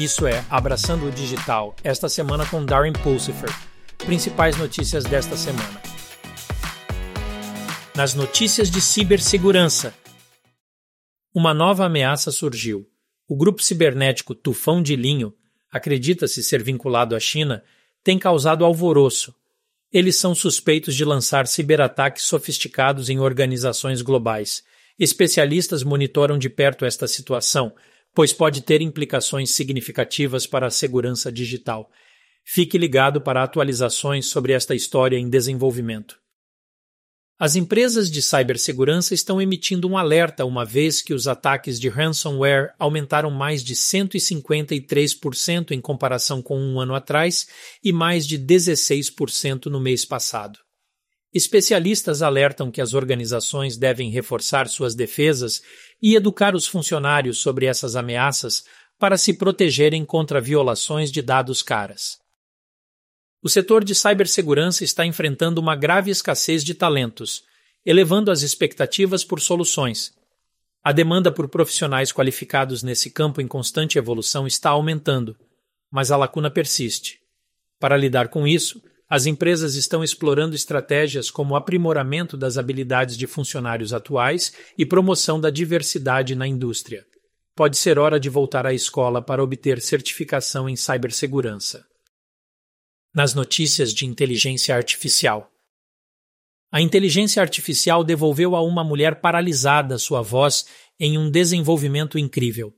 Isso 0.00 0.26
é 0.26 0.42
Abraçando 0.48 1.08
o 1.08 1.10
Digital, 1.10 1.76
esta 1.84 2.08
semana 2.08 2.46
com 2.46 2.64
Darren 2.64 2.94
Pulsifer. 2.94 3.50
Principais 3.98 4.56
notícias 4.56 5.04
desta 5.04 5.36
semana. 5.36 5.82
Nas 7.94 8.14
notícias 8.14 8.70
de 8.70 8.80
cibersegurança, 8.80 9.92
uma 11.34 11.52
nova 11.52 11.84
ameaça 11.84 12.32
surgiu. 12.32 12.88
O 13.28 13.36
grupo 13.36 13.62
cibernético 13.62 14.34
Tufão 14.34 14.82
de 14.82 14.96
Linho, 14.96 15.34
acredita-se 15.70 16.42
ser 16.42 16.62
vinculado 16.62 17.14
à 17.14 17.20
China, 17.20 17.62
tem 18.02 18.18
causado 18.18 18.64
alvoroço. 18.64 19.34
Eles 19.92 20.16
são 20.16 20.34
suspeitos 20.34 20.94
de 20.94 21.04
lançar 21.04 21.46
ciberataques 21.46 22.24
sofisticados 22.24 23.10
em 23.10 23.20
organizações 23.20 24.00
globais. 24.00 24.62
Especialistas 24.98 25.82
monitoram 25.82 26.38
de 26.38 26.48
perto 26.48 26.86
esta 26.86 27.06
situação, 27.06 27.74
pois 28.14 28.32
pode 28.32 28.62
ter 28.62 28.80
implicações 28.80 29.50
significativas 29.50 30.46
para 30.46 30.66
a 30.66 30.70
segurança 30.70 31.30
digital. 31.30 31.90
Fique 32.44 32.76
ligado 32.78 33.20
para 33.20 33.42
atualizações 33.42 34.26
sobre 34.26 34.52
esta 34.52 34.74
história 34.74 35.16
em 35.16 35.28
desenvolvimento. 35.28 36.18
As 37.38 37.56
empresas 37.56 38.10
de 38.10 38.20
cibersegurança 38.20 39.14
estão 39.14 39.40
emitindo 39.40 39.88
um 39.88 39.96
alerta 39.96 40.44
uma 40.44 40.62
vez 40.62 41.00
que 41.00 41.14
os 41.14 41.26
ataques 41.26 41.80
de 41.80 41.88
ransomware 41.88 42.74
aumentaram 42.78 43.30
mais 43.30 43.64
de 43.64 43.74
153% 43.74 45.70
em 45.70 45.80
comparação 45.80 46.42
com 46.42 46.60
um 46.60 46.78
ano 46.78 46.94
atrás 46.94 47.48
e 47.82 47.92
mais 47.92 48.26
de 48.26 48.38
16% 48.38 49.66
no 49.66 49.80
mês 49.80 50.04
passado. 50.04 50.58
Especialistas 51.32 52.22
alertam 52.22 52.70
que 52.70 52.80
as 52.80 52.92
organizações 52.92 53.76
devem 53.76 54.10
reforçar 54.10 54.68
suas 54.68 54.94
defesas 54.94 55.62
e 56.02 56.16
educar 56.16 56.56
os 56.56 56.66
funcionários 56.66 57.38
sobre 57.38 57.66
essas 57.66 57.94
ameaças 57.94 58.64
para 58.98 59.16
se 59.16 59.34
protegerem 59.34 60.04
contra 60.04 60.40
violações 60.40 61.12
de 61.12 61.22
dados 61.22 61.62
caras. 61.62 62.18
O 63.42 63.48
setor 63.48 63.84
de 63.84 63.94
cibersegurança 63.94 64.84
está 64.84 65.06
enfrentando 65.06 65.60
uma 65.60 65.76
grave 65.76 66.10
escassez 66.10 66.62
de 66.64 66.74
talentos, 66.74 67.42
elevando 67.86 68.30
as 68.30 68.42
expectativas 68.42 69.24
por 69.24 69.40
soluções. 69.40 70.12
A 70.82 70.92
demanda 70.92 71.32
por 71.32 71.48
profissionais 71.48 72.12
qualificados 72.12 72.82
nesse 72.82 73.10
campo 73.10 73.40
em 73.40 73.46
constante 73.46 73.96
evolução 73.96 74.46
está 74.46 74.70
aumentando, 74.70 75.36
mas 75.90 76.10
a 76.10 76.16
lacuna 76.16 76.50
persiste. 76.50 77.20
Para 77.78 77.96
lidar 77.96 78.28
com 78.28 78.46
isso, 78.46 78.82
as 79.10 79.26
empresas 79.26 79.74
estão 79.74 80.04
explorando 80.04 80.54
estratégias 80.54 81.32
como 81.32 81.56
aprimoramento 81.56 82.36
das 82.36 82.56
habilidades 82.56 83.16
de 83.16 83.26
funcionários 83.26 83.92
atuais 83.92 84.52
e 84.78 84.86
promoção 84.86 85.40
da 85.40 85.50
diversidade 85.50 86.36
na 86.36 86.46
indústria. 86.46 87.04
Pode 87.56 87.76
ser 87.76 87.98
hora 87.98 88.20
de 88.20 88.28
voltar 88.28 88.64
à 88.64 88.72
escola 88.72 89.20
para 89.20 89.42
obter 89.42 89.80
certificação 89.80 90.68
em 90.68 90.76
cibersegurança. 90.76 91.84
Nas 93.12 93.34
notícias 93.34 93.92
de 93.92 94.06
inteligência 94.06 94.76
artificial. 94.76 95.50
A 96.70 96.80
inteligência 96.80 97.42
artificial 97.42 98.04
devolveu 98.04 98.54
a 98.54 98.62
uma 98.62 98.84
mulher 98.84 99.20
paralisada 99.20 99.98
sua 99.98 100.22
voz 100.22 100.66
em 101.00 101.18
um 101.18 101.28
desenvolvimento 101.28 102.16
incrível. 102.16 102.72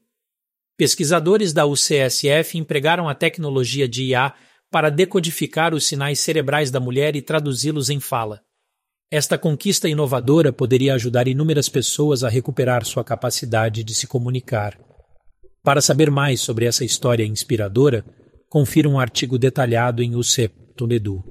Pesquisadores 0.78 1.52
da 1.52 1.66
UCSF 1.66 2.56
empregaram 2.56 3.06
a 3.06 3.14
tecnologia 3.14 3.86
de 3.86 4.04
IA 4.04 4.34
para 4.72 4.88
decodificar 4.88 5.74
os 5.74 5.86
sinais 5.86 6.18
cerebrais 6.18 6.70
da 6.70 6.80
mulher 6.80 7.14
e 7.14 7.20
traduzi-los 7.20 7.90
em 7.90 8.00
fala. 8.00 8.40
Esta 9.10 9.36
conquista 9.36 9.86
inovadora 9.86 10.50
poderia 10.50 10.94
ajudar 10.94 11.28
inúmeras 11.28 11.68
pessoas 11.68 12.24
a 12.24 12.30
recuperar 12.30 12.82
sua 12.86 13.04
capacidade 13.04 13.84
de 13.84 13.94
se 13.94 14.06
comunicar. 14.06 14.80
Para 15.62 15.82
saber 15.82 16.10
mais 16.10 16.40
sobre 16.40 16.64
essa 16.64 16.86
história 16.86 17.22
inspiradora, 17.22 18.02
confira 18.48 18.88
um 18.88 18.98
artigo 18.98 19.38
detalhado 19.38 20.02
em 20.02 20.16
UCE.edu. 20.16 21.22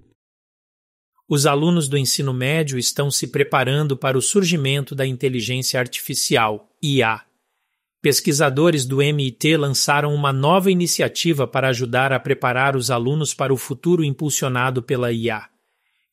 Os 1.27 1.47
alunos 1.47 1.89
do 1.89 1.97
ensino 1.97 2.33
médio 2.33 2.77
estão 2.77 3.09
se 3.09 3.25
preparando 3.25 3.97
para 3.97 4.17
o 4.17 4.21
surgimento 4.21 4.93
da 4.93 5.07
inteligência 5.07 5.79
artificial, 5.79 6.69
IA, 6.83 7.21
Pesquisadores 8.01 8.83
do 8.83 8.99
MIT 8.99 9.57
lançaram 9.57 10.11
uma 10.15 10.33
nova 10.33 10.71
iniciativa 10.71 11.45
para 11.45 11.69
ajudar 11.69 12.11
a 12.11 12.19
preparar 12.19 12.75
os 12.75 12.89
alunos 12.89 13.31
para 13.31 13.53
o 13.53 13.57
futuro 13.57 14.03
impulsionado 14.03 14.81
pela 14.81 15.11
IA. 15.11 15.45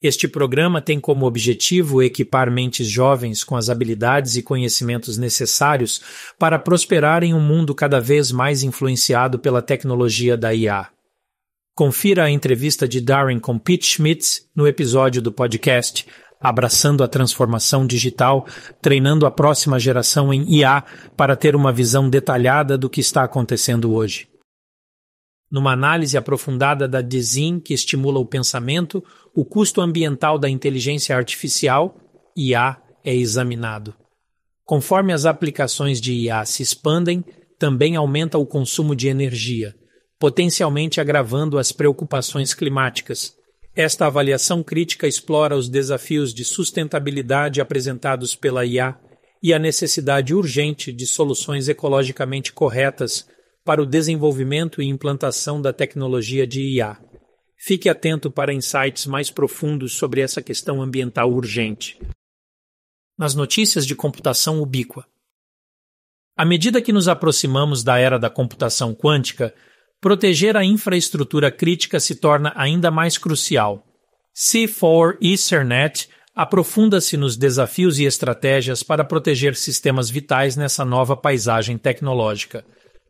Este 0.03 0.29
programa 0.29 0.83
tem 0.83 1.01
como 1.01 1.25
objetivo 1.25 2.03
equipar 2.03 2.51
mentes 2.51 2.87
jovens 2.87 3.43
com 3.43 3.57
as 3.57 3.71
habilidades 3.71 4.37
e 4.37 4.43
conhecimentos 4.43 5.17
necessários 5.17 6.03
para 6.39 6.59
prosperar 6.59 7.25
em 7.25 7.33
um 7.33 7.41
mundo 7.41 7.75
cada 7.75 8.01
vez 8.01 8.31
mais 8.31 8.63
influenciado 8.63 9.39
pela 9.39 9.63
tecnologia 9.63 10.37
da 10.37 10.55
IA. 10.55 10.89
Confira 11.75 12.25
a 12.25 12.31
entrevista 12.31 12.87
de 12.87 13.01
Darren 13.01 13.39
com 13.39 13.59
Pete 13.59 13.87
Schmitz 13.87 14.47
no 14.55 14.69
episódio 14.69 15.23
do 15.23 15.33
podcast 15.33 16.07
abraçando 16.41 17.03
a 17.03 17.09
transformação 17.09 17.87
digital, 17.87 18.47
treinando 18.81 19.27
a 19.27 19.31
próxima 19.31 19.79
geração 19.79 20.33
em 20.33 20.59
IA 20.59 20.85
para 21.17 21.37
ter 21.37 21.57
uma 21.57 21.73
visão 21.73 22.09
detalhada 22.09 22.79
do 22.79 22.89
que 22.89 23.01
está 23.01 23.25
acontecendo 23.25 23.93
hoje. 23.93 24.29
Numa 25.51 25.73
análise 25.73 26.17
aprofundada 26.17 26.87
da 26.87 27.01
design 27.01 27.61
que 27.61 27.73
estimula 27.73 28.21
o 28.21 28.27
pensamento, 28.27 29.03
o 29.35 29.45
custo 29.45 29.81
ambiental 29.81 30.39
da 30.39 30.49
inteligência 30.49 31.17
artificial, 31.17 31.97
IA, 32.37 32.77
é 33.03 33.15
examinado. 33.15 33.95
Conforme 34.65 35.15
as 35.15 35.25
aplicações 35.25 36.01
de 36.01 36.13
IA 36.13 36.45
se 36.45 36.63
expandem, 36.63 37.25
também 37.59 37.97
aumenta 37.97 38.37
o 38.37 38.45
consumo 38.45 38.95
de 38.95 39.09
energia, 39.09 39.75
potencialmente 40.19 41.01
agravando 41.01 41.59
as 41.59 41.73
preocupações 41.73 42.53
climáticas, 42.53 43.38
esta 43.81 44.07
avaliação 44.07 44.61
crítica 44.61 45.07
explora 45.07 45.57
os 45.57 45.69
desafios 45.69 46.35
de 46.35 46.45
sustentabilidade 46.45 47.61
apresentados 47.61 48.35
pela 48.35 48.67
IA 48.67 48.99
e 49.41 49.55
a 49.55 49.59
necessidade 49.59 50.35
urgente 50.35 50.93
de 50.93 51.07
soluções 51.07 51.69
ecologicamente 51.69 52.53
corretas 52.53 53.25
para 53.65 53.81
o 53.81 53.87
desenvolvimento 53.87 54.83
e 54.83 54.87
implantação 54.89 55.63
da 55.63 55.73
tecnologia 55.73 56.45
de 56.45 56.61
IA. 56.61 56.99
Fique 57.57 57.89
atento 57.89 58.33
para 58.33 58.53
insights 58.53 59.07
mais 59.07 59.31
profundos 59.31 59.93
sobre 59.93 60.23
essa 60.23 60.43
questão 60.43 60.83
ambiental 60.83 61.33
urgente. 61.33 62.01
Nas 63.17 63.37
notícias 63.37 63.87
de 63.87 63.95
computação 63.95 64.61
ubíqua. 64.61 65.07
À 66.37 66.45
medida 66.45 66.83
que 66.83 66.93
nos 66.93 67.07
aproximamos 67.07 67.85
da 67.85 67.97
era 67.97 68.19
da 68.19 68.29
computação 68.29 68.93
quântica, 68.93 69.55
proteger 70.01 70.57
a 70.57 70.65
infraestrutura 70.65 71.51
crítica 71.51 71.99
se 71.99 72.15
torna 72.15 72.53
ainda 72.55 72.91
mais 72.91 73.19
crucial. 73.19 73.85
C4 74.37 75.17
Ethernet 75.21 76.09
aprofunda-se 76.35 77.17
nos 77.17 77.37
desafios 77.37 77.99
e 77.99 78.05
estratégias 78.05 78.83
para 78.85 79.05
proteger 79.05 79.57
sistemas 79.57 80.09
vitais 80.09 80.57
nessa 80.57 80.85
nova 80.85 81.17
paisagem 81.17 81.77
tecnológica. 81.77 82.65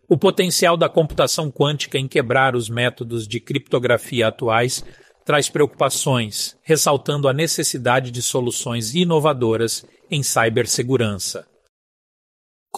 O 0.09 0.16
potencial 0.16 0.78
da 0.78 0.88
computação 0.88 1.50
quântica 1.50 1.99
em 1.99 2.09
quebrar 2.09 2.56
os 2.56 2.71
métodos 2.71 3.28
de 3.28 3.38
criptografia 3.38 4.28
atuais 4.28 4.82
traz 5.26 5.50
preocupações, 5.50 6.56
ressaltando 6.62 7.28
a 7.28 7.34
necessidade 7.34 8.10
de 8.10 8.22
soluções 8.22 8.94
inovadoras 8.94 9.84
em 10.10 10.22
cibersegurança. 10.22 11.47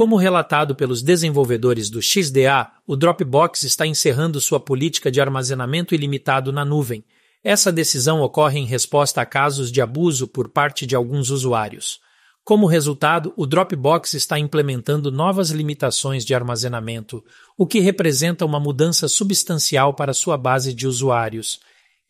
Como 0.01 0.17
relatado 0.17 0.75
pelos 0.75 1.03
desenvolvedores 1.03 1.91
do 1.91 2.01
XDA, 2.01 2.73
o 2.87 2.97
Dropbox 2.97 3.65
está 3.65 3.87
encerrando 3.87 4.41
sua 4.41 4.59
política 4.59 5.11
de 5.11 5.21
armazenamento 5.21 5.95
ilimitado 5.95 6.51
na 6.51 6.65
nuvem. 6.65 7.05
Essa 7.45 7.71
decisão 7.71 8.23
ocorre 8.23 8.59
em 8.59 8.65
resposta 8.65 9.21
a 9.21 9.27
casos 9.27 9.71
de 9.71 9.83
abuso 9.83 10.27
por 10.27 10.49
parte 10.49 10.87
de 10.87 10.97
alguns 10.97 11.29
usuários. 11.29 12.01
Como 12.43 12.67
resultado, 12.67 13.35
o 13.37 13.45
Dropbox 13.45 14.15
está 14.15 14.39
implementando 14.39 15.13
novas 15.13 15.51
limitações 15.51 16.25
de 16.25 16.35
armazenamento, 16.35 17.23
o 17.55 17.67
que 17.67 17.79
representa 17.79 18.47
uma 18.47 18.59
mudança 18.59 19.07
substancial 19.07 19.93
para 19.93 20.15
sua 20.15 20.39
base 20.39 20.73
de 20.73 20.87
usuários. 20.87 21.61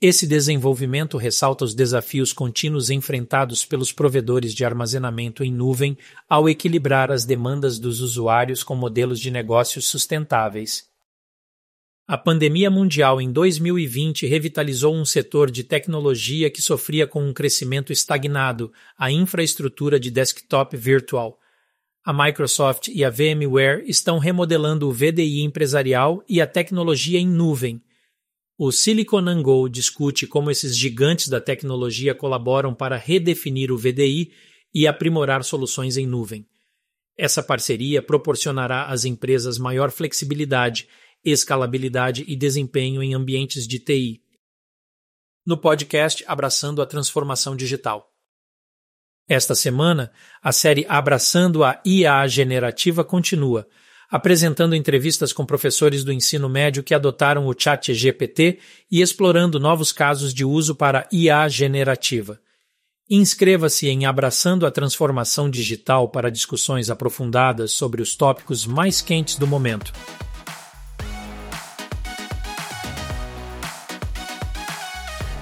Esse 0.02 0.26
desenvolvimento 0.26 1.18
ressalta 1.18 1.62
os 1.62 1.74
desafios 1.74 2.32
contínuos 2.32 2.88
enfrentados 2.88 3.66
pelos 3.66 3.92
provedores 3.92 4.54
de 4.54 4.64
armazenamento 4.64 5.44
em 5.44 5.52
nuvem 5.52 5.94
ao 6.26 6.48
equilibrar 6.48 7.12
as 7.12 7.26
demandas 7.26 7.78
dos 7.78 8.00
usuários 8.00 8.62
com 8.62 8.74
modelos 8.74 9.20
de 9.20 9.30
negócios 9.30 9.86
sustentáveis. 9.86 10.88
A 12.08 12.16
pandemia 12.16 12.70
mundial 12.70 13.20
em 13.20 13.30
2020 13.30 14.26
revitalizou 14.26 14.94
um 14.94 15.04
setor 15.04 15.50
de 15.50 15.62
tecnologia 15.62 16.50
que 16.50 16.62
sofria 16.62 17.06
com 17.06 17.22
um 17.22 17.34
crescimento 17.34 17.92
estagnado, 17.92 18.72
a 18.96 19.12
infraestrutura 19.12 20.00
de 20.00 20.10
desktop 20.10 20.78
virtual. 20.78 21.38
A 22.02 22.10
Microsoft 22.10 22.88
e 22.88 23.04
a 23.04 23.10
VMware 23.10 23.84
estão 23.86 24.18
remodelando 24.18 24.88
o 24.88 24.92
VDI 24.92 25.42
empresarial 25.42 26.24
e 26.26 26.40
a 26.40 26.46
tecnologia 26.46 27.18
em 27.20 27.28
nuvem 27.28 27.82
o 28.62 28.70
Silicon 28.70 29.40
Go 29.40 29.70
discute 29.70 30.26
como 30.26 30.50
esses 30.50 30.76
gigantes 30.76 31.28
da 31.28 31.40
tecnologia 31.40 32.14
colaboram 32.14 32.74
para 32.74 32.94
redefinir 32.94 33.72
o 33.72 33.78
VDI 33.78 34.34
e 34.74 34.86
aprimorar 34.86 35.42
soluções 35.42 35.96
em 35.96 36.06
nuvem. 36.06 36.46
Essa 37.16 37.42
parceria 37.42 38.02
proporcionará 38.02 38.84
às 38.84 39.06
empresas 39.06 39.56
maior 39.56 39.90
flexibilidade, 39.90 40.86
escalabilidade 41.24 42.22
e 42.28 42.36
desempenho 42.36 43.02
em 43.02 43.14
ambientes 43.14 43.66
de 43.66 43.78
TI. 43.78 44.22
No 45.46 45.56
podcast 45.56 46.22
Abraçando 46.28 46.82
a 46.82 46.86
Transformação 46.86 47.56
Digital. 47.56 48.12
Esta 49.26 49.54
semana, 49.54 50.12
a 50.42 50.52
série 50.52 50.84
Abraçando 50.86 51.64
a 51.64 51.80
IA 51.82 52.26
Generativa 52.26 53.02
continua, 53.02 53.66
apresentando 54.10 54.74
entrevistas 54.74 55.32
com 55.32 55.46
professores 55.46 56.02
do 56.02 56.12
ensino 56.12 56.48
médio 56.48 56.82
que 56.82 56.94
adotaram 56.94 57.46
o 57.46 57.54
Chat 57.56 57.94
GPT 57.94 58.58
e 58.90 59.00
explorando 59.00 59.60
novos 59.60 59.92
casos 59.92 60.34
de 60.34 60.44
uso 60.44 60.74
para 60.74 61.06
IA 61.12 61.48
generativa. 61.48 62.40
Inscreva-se 63.08 63.88
em 63.88 64.06
Abraçando 64.06 64.66
a 64.66 64.70
Transformação 64.70 65.48
Digital 65.48 66.08
para 66.08 66.30
discussões 66.30 66.90
aprofundadas 66.90 67.72
sobre 67.72 68.02
os 68.02 68.14
tópicos 68.16 68.66
mais 68.66 69.00
quentes 69.00 69.36
do 69.36 69.46
momento. 69.46 69.92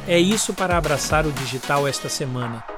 É 0.07 0.19
isso 0.19 0.55
para 0.55 0.79
abraçar 0.79 1.27
o 1.27 1.33
digital 1.33 1.87
esta 1.87 2.09
semana. 2.09 2.78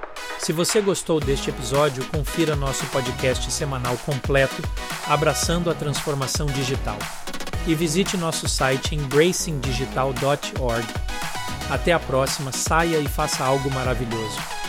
Se 0.50 0.52
você 0.52 0.80
gostou 0.80 1.20
deste 1.20 1.48
episódio, 1.48 2.04
confira 2.06 2.56
nosso 2.56 2.84
podcast 2.86 3.48
semanal 3.52 3.96
completo 3.98 4.60
Abraçando 5.06 5.70
a 5.70 5.74
Transformação 5.74 6.46
Digital 6.46 6.98
e 7.68 7.72
visite 7.72 8.16
nosso 8.16 8.48
site 8.48 8.96
embracingdigital.org. 8.96 10.88
Até 11.70 11.92
a 11.92 12.00
próxima, 12.00 12.50
saia 12.50 12.98
e 12.98 13.06
faça 13.06 13.44
algo 13.44 13.70
maravilhoso. 13.70 14.59